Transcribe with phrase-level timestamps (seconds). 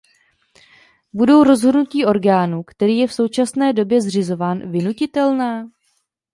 [1.13, 5.63] Budou rozhodnutí orgánu, který je v současné době zřizován, vynutitelná?